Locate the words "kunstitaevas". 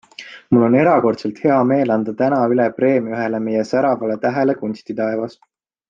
4.65-5.39